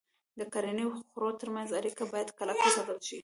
[0.39, 3.17] د کرنې او خوړو تر منځ اړیکه باید کلکه وساتل شي.